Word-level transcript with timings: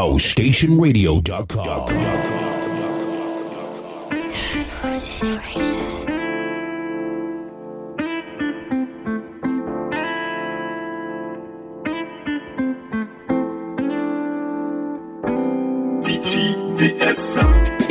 HouseStationRadio.com. 0.00 1.92
DGDS. 16.00 17.89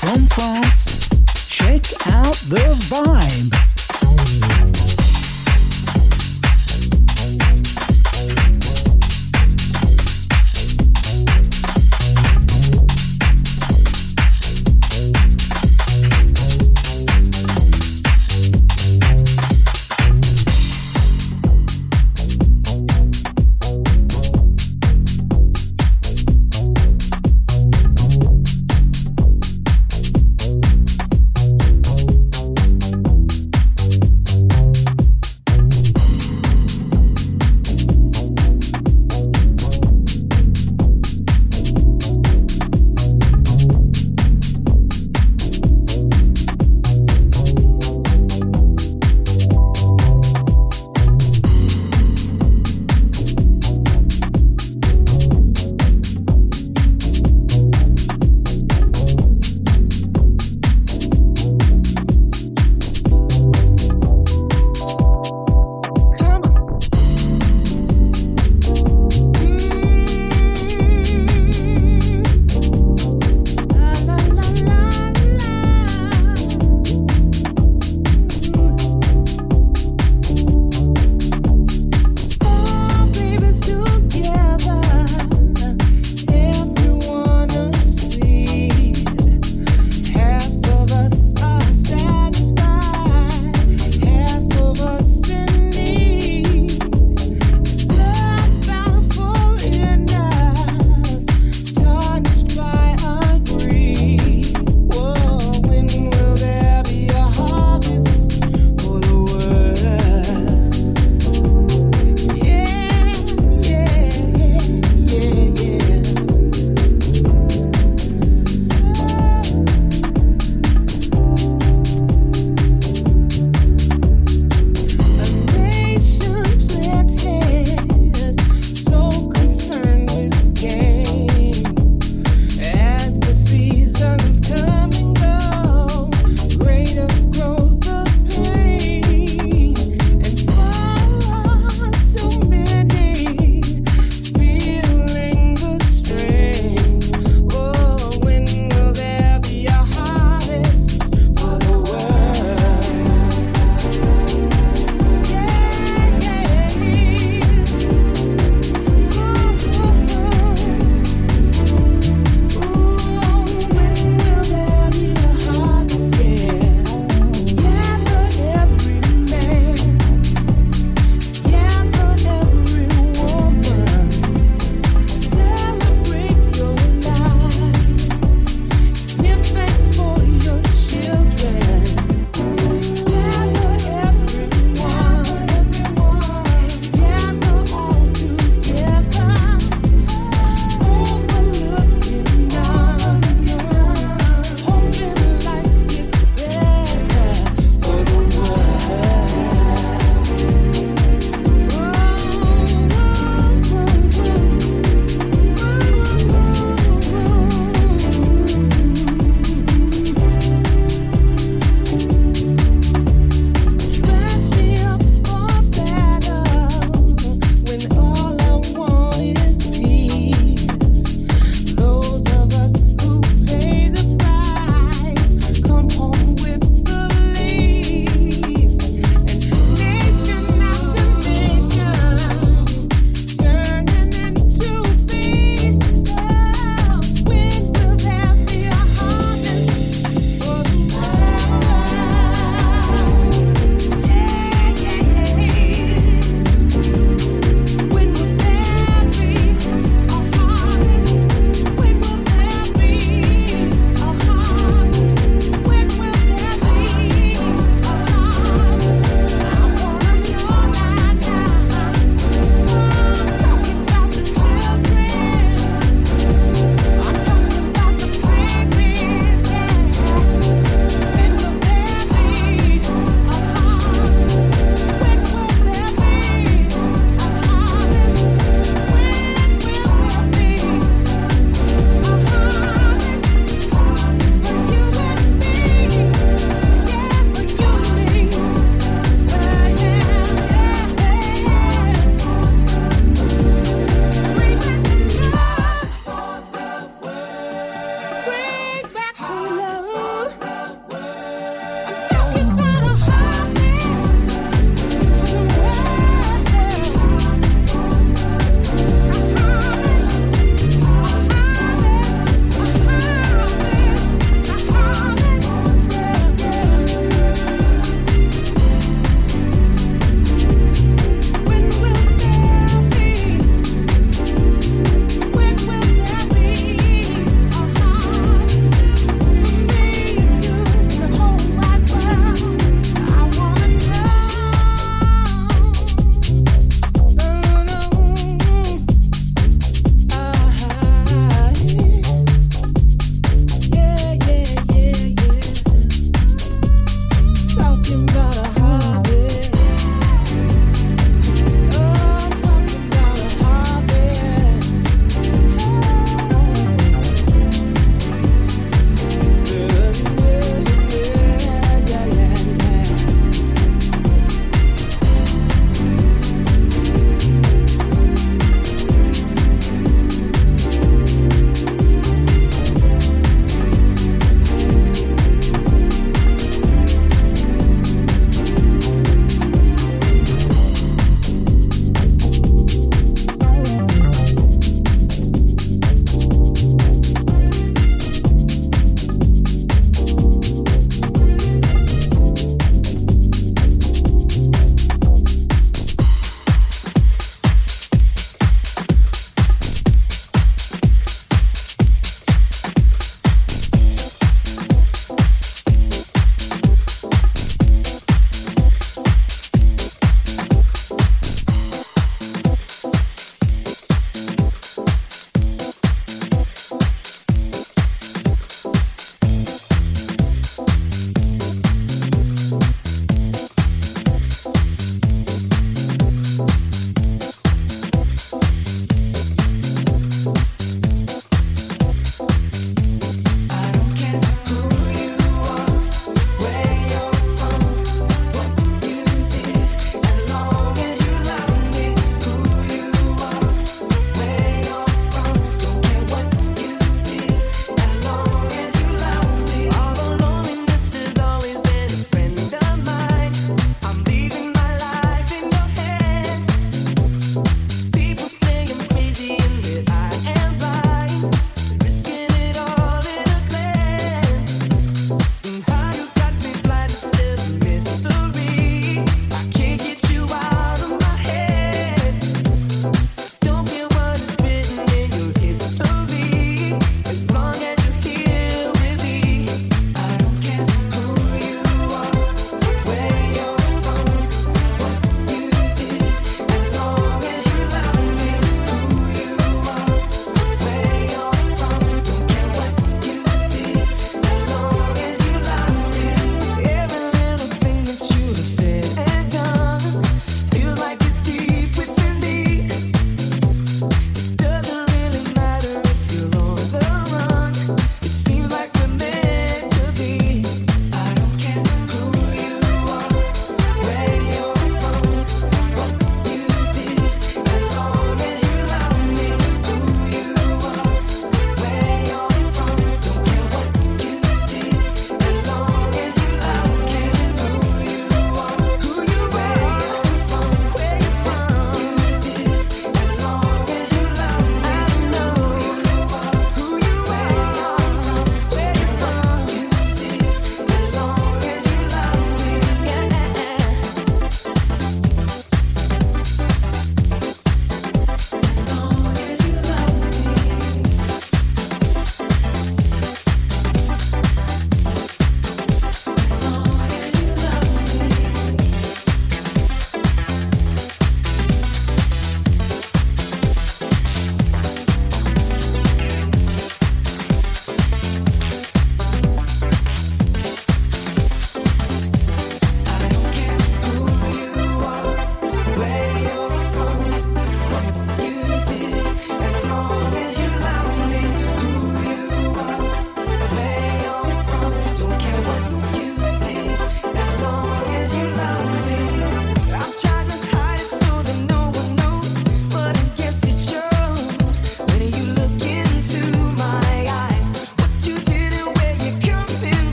From 0.00 0.26
France. 0.28 1.08
Check 1.48 1.82
out 2.06 2.34
the 2.48 2.74
vibe. 2.88 4.69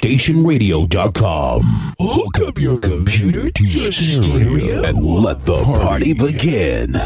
HouseStationRadio.com. 0.00 1.92
Hook 2.00 2.48
up 2.48 2.58
your 2.58 2.78
computer 2.78 3.50
to 3.50 3.66
your 3.66 3.92
stereo 3.92 4.82
and 4.84 4.98
let 4.98 5.42
the 5.42 5.62
party 5.62 6.14
begin. 6.14 6.96